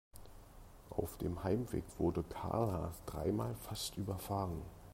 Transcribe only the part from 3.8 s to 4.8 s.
überfahren.